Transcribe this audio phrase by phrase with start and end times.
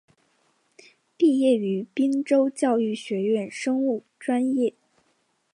[1.15, 4.73] 毕业于滨州教育学院生物专业。